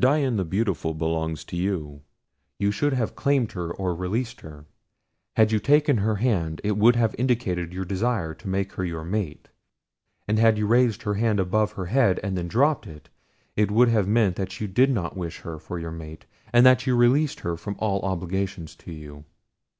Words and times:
Dian 0.00 0.36
the 0.36 0.44
Beautiful 0.44 0.94
belongs 0.94 1.42
to 1.46 1.56
you. 1.56 2.02
You 2.56 2.70
should 2.70 2.92
have 2.92 3.16
claimed 3.16 3.50
her 3.50 3.72
or 3.72 3.96
released 3.96 4.42
her. 4.42 4.66
Had 5.34 5.50
you 5.50 5.58
taken 5.58 5.96
her 5.96 6.14
hand, 6.14 6.60
it 6.62 6.76
would 6.76 6.94
have 6.94 7.16
indicated 7.18 7.74
your 7.74 7.84
desire 7.84 8.32
to 8.32 8.46
make 8.48 8.74
her 8.74 8.84
your 8.84 9.02
mate, 9.02 9.48
and 10.28 10.38
had 10.38 10.56
you 10.56 10.68
raised 10.68 11.02
her 11.02 11.14
hand 11.14 11.40
above 11.40 11.72
her 11.72 11.86
head 11.86 12.20
and 12.22 12.38
then 12.38 12.46
dropped 12.46 12.86
it, 12.86 13.08
it 13.56 13.72
would 13.72 13.88
have 13.88 14.06
meant 14.06 14.36
that 14.36 14.60
you 14.60 14.68
did 14.68 14.92
not 14.92 15.16
wish 15.16 15.40
her 15.40 15.58
for 15.58 15.80
a 15.80 15.90
mate 15.90 16.26
and 16.52 16.64
that 16.64 16.86
you 16.86 16.94
released 16.94 17.40
her 17.40 17.56
from 17.56 17.74
all 17.80 18.02
obligation 18.02 18.66
to 18.66 18.92
you. 18.92 19.24